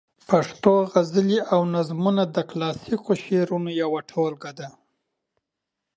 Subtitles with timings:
[0.29, 3.71] پښتو غزلونه او نظمونه د کلاسیک شعرونو
[4.09, 4.69] ټولګه ده.